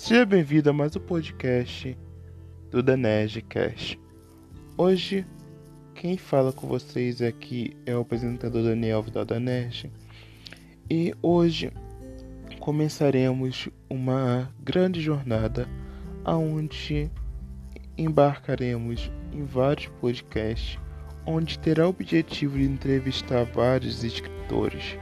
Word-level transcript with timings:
Seja 0.00 0.24
bem-vindo 0.24 0.70
a 0.70 0.72
mais 0.72 0.96
um 0.96 1.00
podcast 1.00 1.94
do 2.70 2.82
The 2.82 2.96
Nerdcast. 2.96 4.00
Hoje, 4.74 5.26
quem 5.94 6.16
fala 6.16 6.54
com 6.54 6.66
vocês 6.66 7.20
aqui 7.20 7.76
é 7.84 7.94
o 7.94 8.00
apresentador 8.00 8.62
Daniel 8.62 9.02
Vidal 9.02 9.26
da 9.26 9.38
Nerd. 9.38 9.92
E 10.88 11.14
hoje 11.20 11.70
começaremos 12.60 13.68
uma 13.90 14.50
grande 14.64 15.02
jornada 15.02 15.68
aonde 16.24 17.10
embarcaremos 17.98 19.12
em 19.34 19.44
vários 19.44 19.88
podcasts 20.00 20.78
onde 21.26 21.58
terá 21.58 21.86
o 21.86 21.90
objetivo 21.90 22.56
de 22.56 22.64
entrevistar 22.64 23.44
vários 23.44 24.02
escritores. 24.02 24.96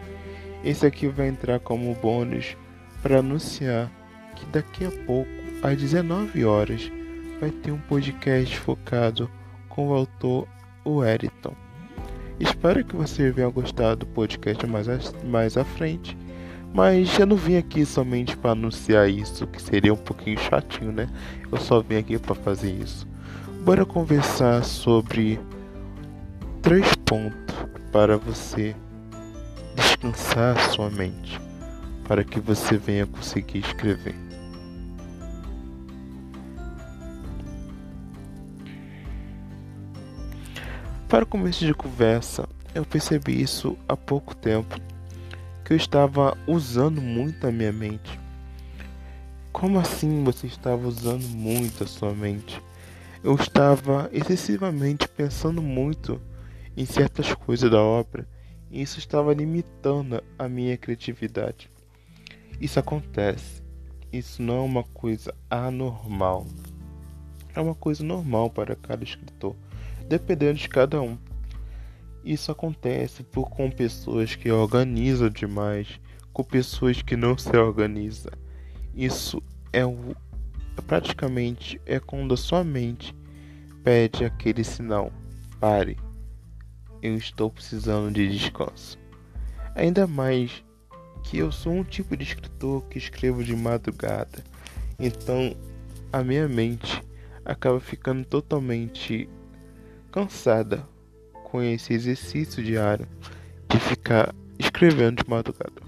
Esse 0.65 0.85
aqui 0.85 1.07
vai 1.07 1.29
entrar 1.29 1.61
como 1.61 1.94
bônus 1.94 2.57
para 3.00 3.21
anunciar 3.21 3.96
que 4.39 4.47
daqui 4.47 4.85
a 4.85 4.91
pouco, 5.05 5.31
às 5.63 5.77
19 5.77 6.45
horas, 6.45 6.91
vai 7.41 7.51
ter 7.51 7.73
um 7.73 7.79
podcast 7.79 8.59
focado 8.59 9.31
com 9.69 9.89
o 9.89 9.95
autor 9.95 10.47
o 10.85 11.05
Eriton. 11.05 11.55
Espero 12.41 12.85
que 12.85 12.95
você 12.95 13.33
tenha 13.33 13.49
gostado 13.49 14.01
do 14.01 14.07
podcast 14.07 14.64
mais, 14.67 14.89
a, 14.89 14.99
mais 15.25 15.57
à 15.57 15.64
frente. 15.64 16.17
Mas 16.73 17.19
eu 17.19 17.27
não 17.27 17.37
vim 17.37 17.57
aqui 17.57 17.85
somente 17.85 18.37
para 18.37 18.53
anunciar 18.53 19.09
isso, 19.09 19.47
que 19.47 19.61
seria 19.61 19.93
um 19.93 19.97
pouquinho 19.97 20.39
chatinho, 20.39 20.93
né? 20.93 21.09
Eu 21.50 21.59
só 21.59 21.81
vim 21.81 21.97
aqui 21.97 22.19
para 22.19 22.35
fazer 22.35 22.71
isso. 22.73 23.07
Bora 23.64 23.85
conversar 23.85 24.63
sobre 24.64 25.41
três 26.63 26.95
pontos 27.05 27.55
para 27.91 28.17
você 28.17 28.77
descansar 29.75 30.59
sua 30.71 30.91
mente, 30.91 31.41
para 32.06 32.23
que 32.23 32.39
você 32.39 32.77
venha 32.77 33.06
conseguir 33.06 33.61
escrever. 33.61 34.27
Para 41.09 41.25
começo 41.25 41.64
de 41.64 41.73
conversa, 41.73 42.47
eu 42.75 42.84
percebi 42.84 43.41
isso 43.41 43.78
há 43.89 43.97
pouco 43.97 44.37
tempo, 44.37 44.78
que 45.64 45.73
eu 45.73 45.77
estava 45.78 46.37
usando 46.47 47.01
muito 47.01 47.47
a 47.47 47.51
minha 47.51 47.73
mente. 47.73 48.20
Como 49.51 49.79
assim 49.79 50.23
você 50.23 50.47
estava 50.47 50.86
usando 50.86 51.25
muito 51.25 51.83
a 51.83 51.86
sua 51.86 52.12
mente? 52.12 52.62
Eu 53.25 53.34
estava 53.36 54.11
excessivamente 54.12 55.09
pensando 55.09 55.62
muito 55.62 56.20
em 56.77 56.84
certas 56.84 57.33
coisas 57.33 57.70
da 57.70 57.81
obra 57.81 58.29
e 58.70 58.83
isso 58.83 58.98
estava 58.98 59.33
limitando 59.33 60.23
a 60.39 60.47
minha 60.47 60.77
criatividade. 60.77 61.70
Isso 62.61 62.79
acontece. 62.79 63.62
Isso 64.12 64.42
não 64.42 64.59
é 64.59 64.61
uma 64.61 64.84
coisa 64.84 65.34
anormal. 65.48 66.47
É 67.55 67.61
uma 67.62 67.75
coisa 67.75 68.05
normal 68.05 68.51
para 68.51 68.77
cada 68.77 69.03
escritor 69.03 69.56
dependendo 70.09 70.59
de 70.59 70.69
cada 70.69 71.01
um. 71.01 71.19
Isso 72.25 72.51
acontece 72.51 73.23
por 73.23 73.48
com 73.48 73.70
pessoas 73.70 74.34
que 74.34 74.51
organizam 74.51 75.28
demais, 75.28 76.01
com 76.33 76.42
pessoas 76.42 77.03
que 77.03 77.17
não 77.17 77.37
se 77.37 77.56
organizam. 77.56 78.33
Isso 78.95 79.42
é 79.73 79.84
o 79.84 80.17
praticamente 80.86 81.81
é 81.84 81.98
quando 81.98 82.34
a 82.34 82.36
sua 82.36 82.62
mente 82.62 83.14
pede 83.83 84.25
aquele 84.25 84.64
sinal: 84.64 85.12
pare, 85.61 85.97
eu 87.03 87.14
estou 87.14 87.51
precisando 87.51 88.12
de 88.12 88.29
descanso. 88.29 88.98
Ainda 89.75 90.06
mais 90.06 90.64
que 91.25 91.39
eu 91.39 91.53
sou 91.53 91.73
um 91.73 91.84
tipo 91.84 92.17
de 92.17 92.25
escritor 92.25 92.83
que 92.84 92.98
escrevo 92.98 93.45
de 93.45 93.55
madrugada, 93.55 94.42
então 94.98 95.55
a 96.12 96.23
minha 96.23 96.48
mente 96.48 97.02
acaba 97.45 97.80
ficando 97.80 98.24
totalmente 98.24 99.29
cansada 100.18 100.84
com 101.45 101.62
esse 101.62 101.92
exercício 101.92 102.61
diário 102.61 103.06
de 103.68 103.79
ficar 103.79 104.34
escrevendo 104.58 105.23
de 105.23 105.30
madrugada. 105.30 105.80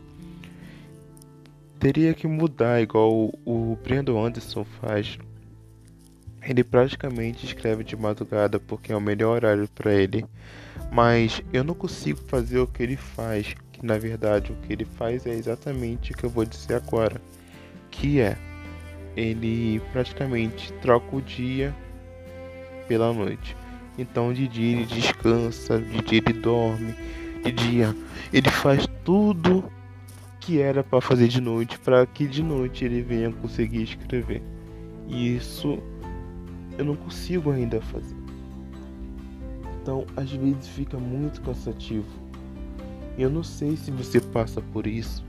Teria 1.81 2.15
que 2.15 2.29
mudar 2.29 2.81
igual 2.81 3.33
o, 3.45 3.77
Brandon 3.83 4.25
Anderson 4.25 4.65
faz. 4.65 5.19
Ele 6.43 6.63
praticamente 6.63 7.45
escreve 7.45 7.83
de 7.83 7.97
madrugada 7.97 8.61
porque 8.61 8.93
é 8.93 8.97
o 8.97 9.01
melhor 9.01 9.37
horário 9.37 9.69
para 9.75 9.93
ele, 9.93 10.25
mas 10.93 11.43
eu 11.53 11.65
não 11.65 11.75
consigo 11.75 12.21
fazer 12.29 12.61
o 12.61 12.67
que 12.69 12.83
ele 12.83 12.97
faz, 12.97 13.55
que 13.73 13.85
na 13.85 13.99
verdade 13.99 14.53
o 14.53 14.57
que 14.57 14.73
ele 14.73 14.85
faz 14.85 15.27
é 15.27 15.35
exatamente 15.35 16.13
o 16.13 16.17
que 16.17 16.25
eu 16.25 16.31
vou 16.31 16.45
dizer 16.45 16.75
agora, 16.75 17.21
que 17.91 18.21
é 18.21 18.39
ele 19.17 19.81
praticamente 19.93 20.73
troca 20.75 21.17
o 21.17 21.21
dia 21.21 21.75
pela 22.87 23.13
noite. 23.13 23.60
Então 24.01 24.33
de 24.33 24.49
dia 24.49 24.79
ele 24.79 24.87
descansa, 24.87 25.79
de 25.79 26.01
dia 26.01 26.23
ele 26.27 26.33
dorme, 26.33 26.95
de 27.45 27.53
dia 27.53 27.95
ele 28.33 28.49
faz 28.49 28.89
tudo 29.05 29.63
que 30.41 30.59
era 30.59 30.83
para 30.83 31.03
fazer 31.03 31.29
de 31.29 31.39
noite 31.39 31.79
para 31.79 32.07
que 32.07 32.27
de 32.27 32.43
noite 32.43 32.83
ele 32.83 33.03
venha 33.03 33.31
conseguir 33.31 33.83
escrever. 33.83 34.43
E 35.07 35.37
isso 35.37 35.79
eu 36.79 36.85
não 36.87 36.97
consigo 36.97 37.51
ainda 37.51 37.79
fazer. 37.83 38.17
Então 39.83 40.07
às 40.17 40.31
vezes 40.33 40.67
fica 40.69 40.97
muito 40.97 41.43
cansativo. 41.43 42.09
Eu 43.19 43.29
não 43.29 43.43
sei 43.43 43.77
se 43.77 43.91
você 43.91 44.19
passa 44.19 44.63
por 44.73 44.87
isso, 44.87 45.23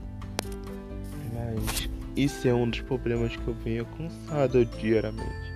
mas 1.34 1.90
esse 2.16 2.48
é 2.48 2.54
um 2.54 2.70
dos 2.70 2.80
problemas 2.80 3.36
que 3.36 3.46
eu 3.46 3.54
venho 3.62 3.84
cansado 3.98 4.64
diariamente. 4.64 5.52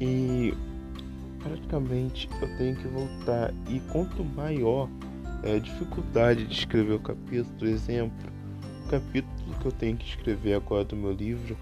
E 0.00 0.54
praticamente 1.44 2.28
eu 2.40 2.56
tenho 2.56 2.74
que 2.74 2.88
voltar. 2.88 3.52
E 3.68 3.78
quanto 3.92 4.24
maior 4.24 4.88
é 5.42 5.56
a 5.56 5.58
dificuldade 5.58 6.46
de 6.46 6.54
escrever 6.54 6.94
o 6.94 7.00
capítulo, 7.00 7.68
exemplo, 7.68 8.32
o 8.86 8.88
capítulo 8.88 9.58
que 9.60 9.66
eu 9.66 9.72
tenho 9.72 9.96
que 9.96 10.08
escrever 10.08 10.54
agora 10.54 10.84
do 10.84 10.96
meu 10.96 11.12
livro, 11.12 11.56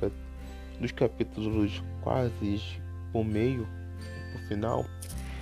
dos 0.80 0.92
capítulos 0.92 1.82
quase 2.00 2.80
por 3.12 3.24
meio, 3.24 3.66
por 4.32 4.40
final, 4.48 4.86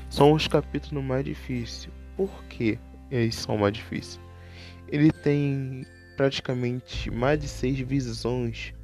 são 0.08 0.32
os 0.32 0.48
capítulos 0.48 1.04
mais 1.04 1.24
difíceis. 1.24 1.88
Por 2.16 2.30
que 2.44 2.78
eles 3.10 3.36
são 3.36 3.58
mais 3.58 3.74
difíceis? 3.74 4.20
Ele 4.88 5.12
tem 5.12 5.86
praticamente 6.16 7.10
mais 7.10 7.40
de 7.40 7.46
seis 7.46 7.78
visões 7.78 8.74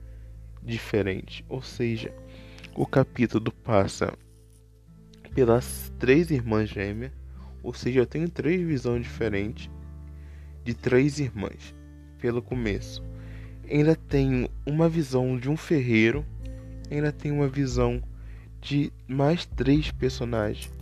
diferentes, 0.63 1.45
ou 1.49 1.63
seja, 1.63 2.15
o 2.75 2.87
capítulo 2.87 3.51
passa 3.65 4.13
pelas 5.37 5.93
três 5.99 6.31
irmãs 6.31 6.67
gêmeas, 6.71 7.13
ou 7.63 7.75
seja, 7.75 8.01
eu 8.01 8.07
tenho 8.07 8.27
três 8.27 8.59
visões 8.67 9.03
diferentes 9.03 9.71
de 10.65 10.73
três 10.73 11.21
irmãs 11.21 11.75
pelo 12.19 12.41
começo. 12.41 13.05
Ainda 13.71 13.95
tenho 13.95 14.49
uma 14.65 14.89
visão 14.89 15.39
de 15.39 15.51
um 15.51 15.57
ferreiro, 15.57 16.25
ainda 16.91 17.13
tenho 17.13 17.35
uma 17.35 17.49
visão 17.49 18.03
de 18.63 18.91
mais 19.07 19.45
três 19.45 19.91
personagens. 19.91 20.73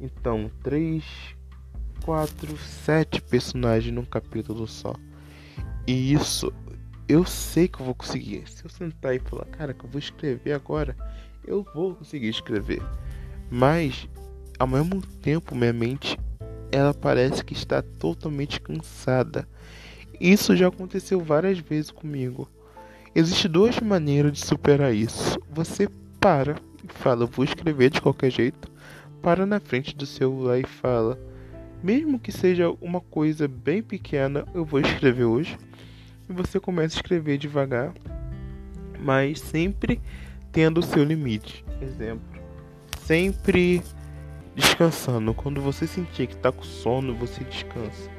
Então, 0.00 0.48
três, 0.62 1.02
quatro, 2.04 2.56
sete 2.56 3.20
personagens 3.20 3.92
num 3.92 4.04
capítulo 4.04 4.68
só. 4.68 4.94
E 5.88 6.12
isso 6.12 6.52
eu 7.08 7.24
sei 7.24 7.66
que 7.66 7.80
eu 7.80 7.86
vou 7.86 7.96
conseguir. 7.96 8.48
Se 8.48 8.64
eu 8.64 8.70
sentar 8.70 9.16
e 9.16 9.18
falar, 9.18 9.46
cara, 9.46 9.74
que 9.74 9.84
eu 9.84 9.90
vou 9.90 9.98
escrever 9.98 10.52
agora, 10.52 10.96
eu 11.44 11.66
vou 11.74 11.96
conseguir 11.96 12.28
escrever. 12.28 12.80
Mas 13.50 14.08
ao 14.58 14.66
mesmo 14.66 15.00
tempo 15.22 15.54
minha 15.54 15.72
mente 15.72 16.18
ela 16.70 16.92
parece 16.92 17.44
que 17.44 17.54
está 17.54 17.82
totalmente 17.82 18.60
cansada. 18.60 19.48
Isso 20.20 20.56
já 20.56 20.68
aconteceu 20.68 21.20
várias 21.20 21.58
vezes 21.58 21.90
comigo. 21.90 22.48
Existem 23.14 23.50
duas 23.50 23.78
maneiras 23.80 24.32
de 24.32 24.44
superar 24.44 24.92
isso. 24.92 25.38
Você 25.50 25.88
para 26.20 26.56
e 26.84 26.92
fala, 26.92 27.26
vou 27.26 27.44
escrever 27.44 27.90
de 27.90 28.00
qualquer 28.00 28.30
jeito. 28.30 28.70
Para 29.22 29.46
na 29.46 29.60
frente 29.60 29.96
do 29.96 30.06
celular 30.06 30.58
e 30.58 30.66
fala, 30.66 31.18
mesmo 31.82 32.18
que 32.18 32.30
seja 32.30 32.70
uma 32.80 33.00
coisa 33.00 33.48
bem 33.48 33.82
pequena, 33.82 34.44
eu 34.54 34.64
vou 34.64 34.80
escrever 34.80 35.24
hoje. 35.24 35.56
E 36.28 36.32
você 36.32 36.60
começa 36.60 36.96
a 36.96 36.98
escrever 36.98 37.38
devagar, 37.38 37.94
mas 39.00 39.40
sempre 39.40 40.00
tendo 40.52 40.78
o 40.78 40.82
seu 40.82 41.02
limite. 41.02 41.64
Exemplo 41.80 42.37
sempre 43.08 43.82
descansando. 44.54 45.32
Quando 45.32 45.62
você 45.62 45.86
sentir 45.86 46.26
que 46.26 46.34
está 46.34 46.52
com 46.52 46.62
sono, 46.62 47.14
você 47.14 47.42
descansa. 47.42 48.10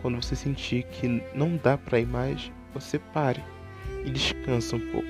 Quando 0.00 0.20
você 0.20 0.34
sentir 0.34 0.82
que 0.82 1.22
não 1.32 1.56
dá 1.62 1.78
para 1.78 2.00
ir 2.00 2.08
mais, 2.08 2.50
você 2.74 2.98
pare 2.98 3.40
e 4.04 4.10
descansa 4.10 4.74
um 4.74 4.80
pouco. 4.80 5.06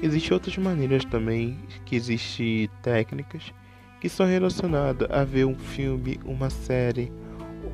Existem 0.00 0.34
outras 0.34 0.56
maneiras 0.56 1.04
também, 1.04 1.58
que 1.84 1.96
existem 1.96 2.70
técnicas 2.80 3.52
que 4.00 4.08
são 4.08 4.26
relacionadas 4.26 5.10
a 5.10 5.24
ver 5.24 5.46
um 5.46 5.56
filme, 5.56 6.20
uma 6.24 6.48
série, 6.48 7.10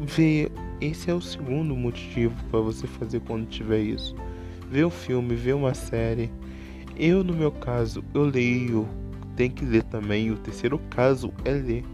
ver. 0.01 0.51
Esse 0.81 1.11
é 1.11 1.15
o 1.15 1.21
segundo 1.21 1.77
motivo 1.77 2.35
para 2.51 2.61
você 2.61 2.87
fazer 2.87 3.21
quando 3.21 3.47
tiver 3.49 3.81
isso. 3.81 4.17
Ver 4.71 4.87
um 4.87 4.91
filme, 4.91 5.35
ver 5.35 5.55
uma 5.55 5.75
série 5.75 6.31
Eu, 6.97 7.23
no 7.23 7.35
meu 7.35 7.53
caso, 7.53 8.03
eu 8.15 8.25
leio, 8.25 8.89
tem 9.37 9.51
que 9.51 9.65
ler 9.65 9.83
também. 9.85 10.31
O 10.31 10.37
terceiro 10.37 10.79
caso 10.91 11.33
é 11.45 11.53
ler. 11.53 11.85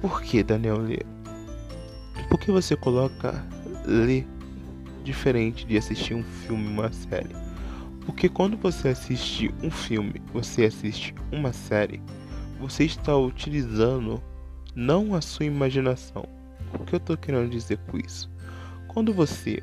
Por 0.00 0.22
que, 0.22 0.42
Daniel, 0.42 0.78
ler? 0.78 1.06
Por 2.28 2.38
que 2.38 2.50
você 2.50 2.76
coloca 2.76 3.44
ler 3.84 4.26
diferente 5.02 5.66
de 5.66 5.76
assistir 5.76 6.14
um 6.14 6.22
filme, 6.22 6.68
uma 6.68 6.92
série? 6.92 7.34
Porque 8.04 8.28
quando 8.28 8.56
você 8.56 8.88
assiste 8.88 9.54
um 9.62 9.70
filme, 9.70 10.22
você 10.32 10.64
assiste 10.64 11.14
uma 11.30 11.52
série, 11.52 12.00
você 12.58 12.84
está 12.84 13.16
utilizando 13.16 14.22
não 14.74 15.14
a 15.14 15.20
sua 15.20 15.46
imaginação. 15.46 16.24
O 16.72 16.84
que 16.84 16.94
eu 16.94 16.98
estou 16.98 17.16
querendo 17.16 17.50
dizer 17.50 17.78
com 17.86 17.98
isso? 17.98 18.30
Quando 18.86 19.12
você 19.12 19.62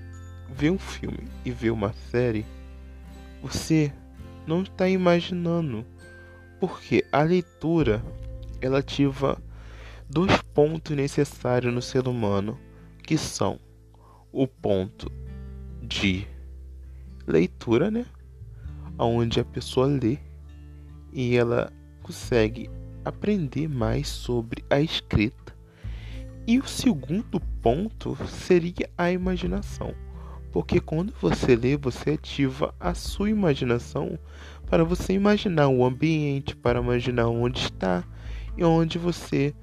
vê 0.56 0.70
um 0.70 0.78
filme 0.78 1.28
e 1.44 1.52
vê 1.52 1.70
uma 1.70 1.94
série, 2.12 2.46
você 3.42 3.92
não 4.46 4.62
está 4.62 4.88
imaginando, 4.88 5.86
porque 6.66 7.06
a 7.12 7.22
leitura 7.22 8.04
ela 8.60 8.80
ativa 8.80 9.40
dois 10.10 10.36
pontos 10.52 10.96
necessários 10.96 11.72
no 11.72 11.80
ser 11.80 12.08
humano, 12.08 12.58
que 13.04 13.20
são 13.20 13.60
o 14.32 14.48
ponto 14.48 15.12
de 15.84 16.28
leitura, 17.28 17.92
né? 17.92 18.08
Onde 18.98 19.40
a 19.40 19.46
pessoa 19.46 19.86
lê 19.86 20.18
e 21.14 21.36
ela 21.36 21.72
consegue 22.02 22.68
aprender 23.04 23.68
mais 23.68 24.08
sobre 24.08 24.66
a 24.68 24.82
escrita. 24.82 25.56
E 26.48 26.58
o 26.58 26.68
segundo 26.68 27.40
ponto 27.62 28.18
seria 28.28 28.90
a 28.98 29.12
imaginação. 29.12 29.94
Porque 30.52 30.80
quando 30.80 31.14
você 31.22 31.56
lê, 31.56 31.78
você 31.78 32.12
ativa 32.12 32.74
a 32.80 32.96
sua 32.96 33.30
imaginação 33.30 34.18
para 34.68 34.84
você 34.84 35.14
imaginar 35.14 35.68
o 35.68 35.86
ambiente, 35.86 36.56
para 36.56 36.80
imaginar 36.80 37.28
onde 37.28 37.60
está 37.60 38.04
e 38.58 38.64
onde 38.64 38.98
você 38.98 39.54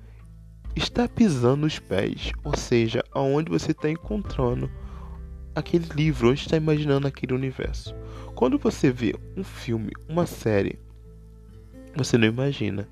está 0.76 1.08
pisando 1.08 1.66
os 1.66 1.78
pés, 1.78 2.32
ou 2.44 2.56
seja, 2.56 3.04
aonde 3.12 3.50
você 3.50 3.72
está 3.72 3.90
encontrando 3.90 4.70
aquele 5.54 5.86
livro, 5.94 6.30
onde 6.30 6.40
está 6.40 6.56
imaginando 6.56 7.06
aquele 7.06 7.34
universo. 7.34 7.94
Quando 8.34 8.58
você 8.58 8.90
vê 8.90 9.14
um 9.36 9.44
filme, 9.44 9.90
uma 10.08 10.26
série, 10.26 10.78
você 11.94 12.16
não 12.16 12.26
imagina. 12.26 12.88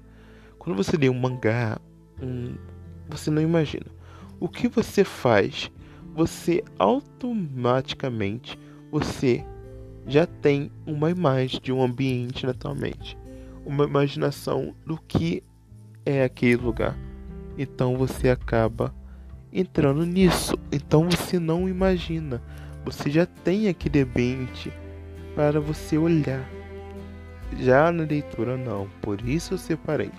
Quando 0.59 0.77
você 0.77 0.97
lê 0.97 1.09
um 1.09 1.19
mangá, 1.19 1.81
um... 2.21 2.55
você 3.09 3.31
não 3.31 3.41
imagina. 3.41 3.87
O 4.39 4.49
que 4.49 4.69
você 4.69 5.05
faz 5.05 5.71
você 6.15 6.63
automaticamente 6.79 8.59
você 8.91 9.45
já 10.11 10.27
tem 10.27 10.73
uma 10.85 11.09
imagem 11.09 11.61
de 11.61 11.73
um 11.73 11.81
ambiente 11.81 12.45
na 12.45 12.53
tua 12.53 12.75
mente, 12.75 13.17
uma 13.65 13.85
imaginação 13.85 14.75
do 14.85 15.01
que 15.01 15.43
é 16.05 16.25
aquele 16.25 16.57
lugar. 16.57 16.99
Então 17.57 17.97
você 17.97 18.29
acaba 18.29 18.93
entrando 19.53 20.05
nisso. 20.05 20.59
Então 20.73 21.09
você 21.09 21.39
não 21.39 21.69
imagina, 21.69 22.43
você 22.85 23.09
já 23.09 23.25
tem 23.25 23.69
aquele 23.69 24.01
ambiente 24.01 24.73
para 25.37 25.61
você 25.61 25.97
olhar. 25.97 26.45
Já 27.61 27.93
na 27.93 28.03
leitura 28.03 28.57
não, 28.57 28.89
por 29.01 29.21
isso 29.21 29.55
eu 29.55 29.59
separei. 29.59 30.11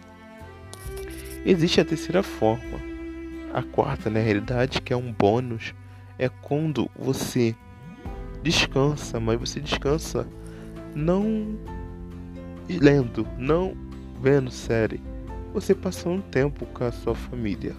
Existe 1.46 1.82
a 1.82 1.86
terceira 1.86 2.24
forma, 2.24 2.80
a 3.54 3.62
quarta 3.62 4.10
na 4.10 4.20
realidade 4.20 4.82
que 4.82 4.94
é 4.94 4.96
um 4.96 5.12
bônus 5.12 5.74
é 6.18 6.30
quando 6.30 6.90
você 6.98 7.56
descansa, 8.44 9.20
mas 9.20 9.40
você 9.40 9.60
descansa 9.60 10.28
não 10.96 11.58
lendo, 12.70 13.28
não 13.38 13.76
vendo 14.22 14.52
série. 14.52 15.02
Você 15.54 15.76
passando 15.76 16.22
tempo 16.24 16.66
com 16.68 16.84
a 16.86 16.92
sua 16.92 17.14
família, 17.14 17.76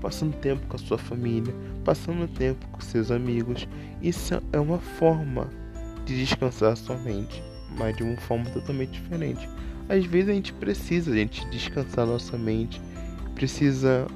passando 0.00 0.36
tempo 0.36 0.66
com 0.66 0.76
a 0.76 0.78
sua 0.78 0.98
família, 0.98 1.52
passando 1.84 2.28
tempo 2.28 2.66
com 2.68 2.80
seus 2.80 3.10
amigos. 3.10 3.66
Isso 4.00 4.40
é 4.52 4.60
uma 4.60 4.78
forma 4.78 5.48
de 6.04 6.18
descansar 6.18 6.72
a 6.72 6.76
sua 6.76 6.96
mente, 6.98 7.42
mas 7.76 7.96
de 7.96 8.02
uma 8.02 8.16
forma 8.18 8.44
totalmente 8.46 8.92
diferente. 8.92 9.48
Às 9.88 10.04
vezes 10.04 10.28
a 10.28 10.34
gente 10.34 10.52
precisa, 10.52 11.10
a 11.10 11.16
gente 11.16 11.48
descansar 11.48 12.06
nossa 12.06 12.36
mente, 12.36 12.80
precisa 13.34 14.06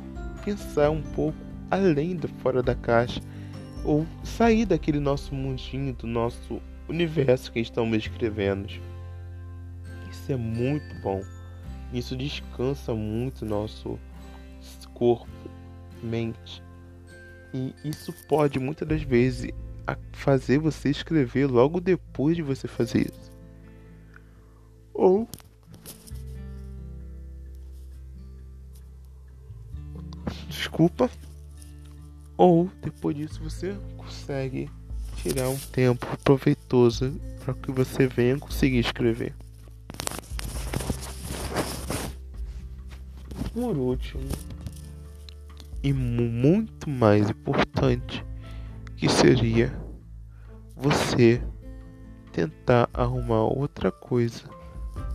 pensar 0.44 0.90
um 0.90 1.02
pouco 1.02 1.38
além 1.70 2.14
do 2.14 2.28
fora 2.28 2.62
da 2.62 2.74
caixa 2.74 3.20
ou 3.84 4.06
sair 4.22 4.66
daquele 4.66 5.00
nosso 5.00 5.34
mundinho, 5.34 5.92
do 5.92 6.06
nosso 6.06 6.60
universo 6.88 7.50
que 7.52 7.60
estamos 7.60 7.96
escrevendo. 7.98 8.68
Isso 10.10 10.30
é 10.32 10.36
muito 10.36 10.94
bom. 11.00 11.22
Isso 11.92 12.16
descansa 12.16 12.94
muito 12.94 13.44
nosso 13.44 13.98
corpo, 14.94 15.28
mente. 16.02 16.62
E 17.52 17.74
isso 17.84 18.12
pode 18.28 18.58
muitas 18.58 18.88
das 18.88 19.02
vezes 19.02 19.50
fazer 20.12 20.58
você 20.58 20.90
escrever 20.90 21.46
logo 21.46 21.80
depois 21.80 22.36
de 22.36 22.42
você 22.42 22.68
fazer 22.68 23.10
isso. 23.12 23.32
Ou 24.94 25.28
desculpa, 30.48 31.10
ou 32.36 32.70
depois 32.82 33.16
disso 33.16 33.40
você 33.42 33.76
consegue 33.96 34.70
tirar 35.16 35.48
um 35.48 35.58
tempo 35.58 36.06
proveitoso 36.24 37.20
para 37.44 37.54
que 37.54 37.70
você 37.70 38.06
venha 38.06 38.38
conseguir 38.38 38.78
escrever. 38.78 39.34
Por 43.52 43.76
último, 43.76 44.22
e 45.82 45.92
muito 45.92 46.88
mais 46.88 47.28
importante, 47.28 48.24
que 48.96 49.08
seria 49.08 49.72
você 50.76 51.42
tentar 52.32 52.88
arrumar 52.94 53.42
outra 53.42 53.90
coisa 53.90 54.42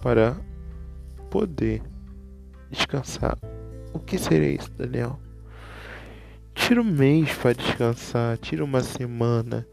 para 0.02 0.38
poder 1.30 1.82
descansar. 2.70 3.38
O 3.94 4.00
que 4.00 4.18
seria 4.18 4.52
isso, 4.52 4.72
Daniel? 4.72 5.20
Tira 6.68 6.82
um 6.82 6.84
mês 6.84 7.34
para 7.34 7.54
descansar, 7.54 8.38
tira 8.40 8.62
uma 8.62 8.84
semana. 8.84 9.66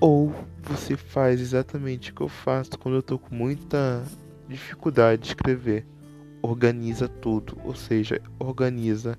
Ou 0.00 0.34
você 0.64 0.96
faz 0.96 1.40
exatamente 1.40 2.10
o 2.10 2.14
que 2.16 2.22
eu 2.22 2.28
faço 2.28 2.76
quando 2.76 2.96
eu 2.96 3.02
tô 3.04 3.16
com 3.20 3.32
muita 3.32 4.02
dificuldade 4.48 5.22
de 5.22 5.28
escrever. 5.28 5.86
Organiza 6.42 7.06
tudo, 7.06 7.56
ou 7.64 7.72
seja, 7.76 8.20
organiza 8.36 9.16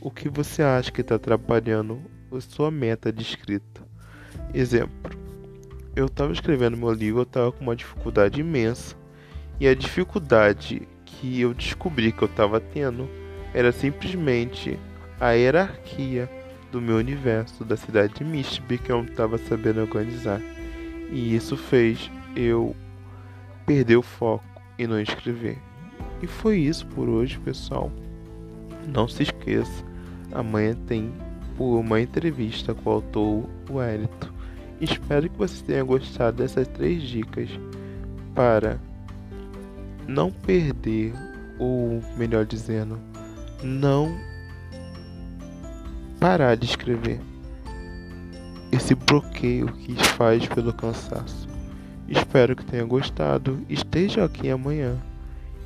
o 0.00 0.10
que 0.10 0.28
você 0.28 0.64
acha 0.64 0.90
que 0.90 1.00
está 1.00 1.14
atrapalhando 1.14 2.02
a 2.32 2.40
sua 2.40 2.72
meta 2.72 3.12
de 3.12 3.22
escrita. 3.22 3.80
Exemplo, 4.52 5.16
eu 5.94 6.06
estava 6.06 6.32
escrevendo 6.32 6.76
meu 6.76 6.92
livro, 6.92 7.20
eu 7.20 7.22
estava 7.22 7.52
com 7.52 7.62
uma 7.62 7.76
dificuldade 7.76 8.40
imensa 8.40 8.96
e 9.60 9.68
a 9.68 9.74
dificuldade 9.76 10.88
que 11.04 11.40
eu 11.40 11.54
descobri 11.54 12.10
que 12.10 12.22
eu 12.22 12.28
estava 12.28 12.58
tendo 12.58 13.08
era 13.54 13.70
simplesmente 13.70 14.76
a 15.24 15.30
hierarquia 15.30 16.30
do 16.70 16.82
meu 16.82 16.96
universo, 16.96 17.64
da 17.64 17.78
cidade 17.78 18.12
de 18.12 18.22
Mishbi, 18.22 18.76
que 18.76 18.92
eu 18.92 18.98
não 18.98 19.04
estava 19.06 19.38
sabendo 19.38 19.80
organizar. 19.80 20.38
E 21.10 21.34
isso 21.34 21.56
fez 21.56 22.10
eu 22.36 22.76
perder 23.64 23.96
o 23.96 24.02
foco 24.02 24.44
e 24.78 24.86
não 24.86 25.00
escrever. 25.00 25.56
E 26.20 26.26
foi 26.26 26.58
isso 26.58 26.86
por 26.88 27.08
hoje, 27.08 27.38
pessoal. 27.38 27.90
Não 28.86 29.08
se 29.08 29.22
esqueça, 29.22 29.82
amanhã 30.30 30.76
tem 30.86 31.10
uma 31.58 32.02
entrevista 32.02 32.74
com 32.74 32.90
o 32.90 32.92
autor 32.92 33.48
Wellington. 33.70 34.28
Espero 34.78 35.30
que 35.30 35.38
você 35.38 35.64
tenha 35.64 35.84
gostado 35.84 36.36
dessas 36.36 36.68
três 36.68 37.02
dicas 37.02 37.48
para 38.34 38.78
não 40.06 40.30
perder, 40.30 41.14
ou 41.58 42.02
melhor 42.18 42.44
dizendo, 42.44 43.00
não 43.62 44.33
parar 46.24 46.56
de 46.56 46.64
escrever. 46.64 47.20
Esse 48.72 48.94
bloqueio 48.94 49.70
que 49.74 49.94
faz 50.16 50.46
pelo 50.46 50.72
cansaço. 50.72 51.46
Espero 52.08 52.56
que 52.56 52.64
tenha 52.64 52.82
gostado. 52.82 53.62
Esteja 53.68 54.24
aqui 54.24 54.48
amanhã. 54.48 54.96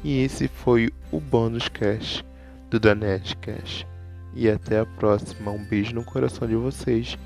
E 0.02 0.20
esse 0.20 0.48
foi 0.48 0.92
o 1.12 1.20
Bônus 1.20 1.68
Cash 1.68 2.24
do 2.68 2.80
Danet 2.80 3.36
Cash. 3.36 3.86
E 4.34 4.50
até 4.50 4.80
a 4.80 4.84
próxima. 4.84 5.52
Um 5.52 5.64
beijo 5.64 5.94
no 5.94 6.02
coração 6.02 6.48
de 6.48 6.56
vocês. 6.56 7.16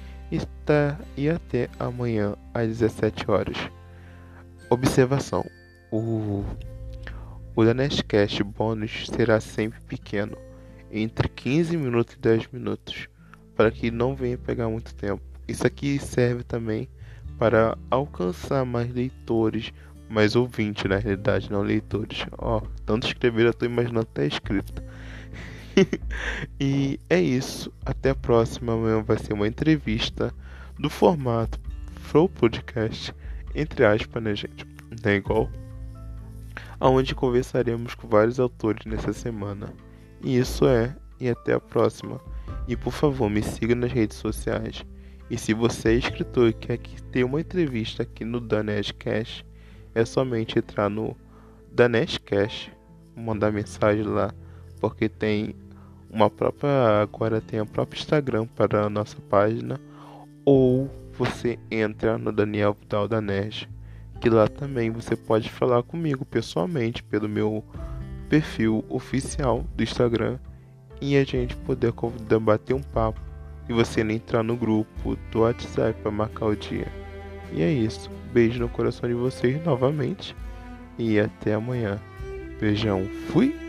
E 1.16 1.30
até 1.30 1.70
amanhã 1.78 2.36
às 2.52 2.68
17 2.68 3.30
horas. 3.30 3.56
Observação: 4.68 5.42
o, 5.90 6.44
o 7.56 7.64
Danestcast 7.64 8.42
bônus 8.44 9.06
será 9.06 9.40
sempre 9.40 9.80
pequeno, 9.80 10.36
entre 10.90 11.30
15 11.30 11.78
minutos 11.78 12.14
e 12.14 12.18
10 12.18 12.48
minutos 12.52 13.08
para 13.56 13.70
que 13.70 13.90
não 13.90 14.14
venha 14.14 14.38
pegar 14.38 14.68
muito 14.68 14.94
tempo. 14.94 15.22
Isso 15.46 15.66
aqui 15.66 15.98
serve 15.98 16.42
também 16.42 16.88
para 17.38 17.76
alcançar 17.90 18.64
mais 18.64 18.92
leitores, 18.92 19.72
mas 20.08 20.36
ouvinte 20.36 20.86
na 20.86 20.96
realidade, 20.96 21.50
não 21.50 21.62
leitores. 21.62 22.24
Ó, 22.38 22.60
tanto 22.86 23.06
escrever 23.06 23.46
eu 23.46 23.54
tô 23.54 23.66
imaginando 23.66 24.00
até 24.00 24.26
escrito. 24.26 24.82
e 26.60 27.00
é 27.08 27.20
isso. 27.20 27.72
Até 27.84 28.10
a 28.10 28.14
próxima. 28.14 28.74
Amanhã 28.74 29.02
vai 29.02 29.18
ser 29.18 29.32
uma 29.32 29.48
entrevista 29.48 30.32
do 30.78 30.88
formato 30.90 31.58
Flow 32.02 32.28
Podcast, 32.28 33.14
entre 33.54 33.84
aspas, 33.84 34.22
né, 34.22 34.34
gente? 34.34 34.66
Não 35.02 35.10
é 35.10 35.16
igual? 35.16 35.50
Aonde 36.78 37.14
conversaremos 37.14 37.94
com 37.94 38.06
vários 38.08 38.38
autores 38.38 38.84
nessa 38.84 39.12
semana. 39.12 39.72
E 40.22 40.36
isso 40.36 40.66
é. 40.66 40.94
E 41.22 41.28
até 41.28 41.54
a 41.54 41.60
próxima. 41.60 42.20
E 42.66 42.76
por 42.76 42.92
favor, 42.92 43.30
me 43.30 43.44
siga 43.44 43.76
nas 43.76 43.92
redes 43.92 44.16
sociais. 44.16 44.84
E 45.30 45.38
se 45.38 45.54
você 45.54 45.90
é 45.90 45.94
escritor 45.94 46.48
e 46.48 46.52
quer 46.52 46.76
que 46.78 47.00
tenha 47.00 47.24
uma 47.24 47.40
entrevista 47.40 48.02
aqui 48.02 48.24
no 48.24 48.40
Daneshcast, 48.40 49.46
é 49.94 50.04
somente 50.04 50.58
entrar 50.58 50.90
no 50.90 51.16
Daneshcast, 51.70 52.72
mandar 53.14 53.52
mensagem 53.52 54.02
lá, 54.02 54.34
porque 54.80 55.08
tem 55.08 55.54
uma 56.10 56.28
própria 56.28 57.00
agora 57.00 57.40
tem 57.40 57.60
a 57.60 57.66
própria 57.66 58.00
Instagram 58.00 58.48
para 58.48 58.84
a 58.84 58.90
nossa 58.90 59.16
página 59.30 59.80
ou 60.44 60.90
você 61.12 61.56
entra 61.70 62.18
no 62.18 62.32
Daniel 62.32 62.76
Vidal 62.78 63.06
da 63.06 63.20
Nerd, 63.20 63.70
que 64.20 64.28
lá 64.28 64.48
também 64.48 64.90
você 64.90 65.14
pode 65.14 65.48
falar 65.48 65.84
comigo 65.84 66.24
pessoalmente 66.24 67.00
pelo 67.00 67.28
meu 67.28 67.64
perfil 68.28 68.84
oficial 68.88 69.64
do 69.76 69.84
Instagram 69.84 70.40
e 71.02 71.16
a 71.16 71.24
gente 71.24 71.56
poder 71.56 71.92
debater 72.28 72.76
um 72.76 72.80
papo 72.80 73.20
e 73.68 73.72
você 73.72 74.02
entrar 74.02 74.44
no 74.44 74.56
grupo 74.56 75.18
do 75.32 75.40
WhatsApp 75.40 76.00
para 76.00 76.12
marcar 76.12 76.46
o 76.46 76.56
dia. 76.56 76.86
E 77.52 77.60
é 77.60 77.70
isso. 77.70 78.08
Beijo 78.32 78.60
no 78.60 78.68
coração 78.68 79.08
de 79.08 79.14
vocês 79.14 79.62
novamente 79.64 80.34
e 80.96 81.18
até 81.18 81.54
amanhã. 81.54 82.00
Beijão. 82.60 83.04
Fui. 83.32 83.61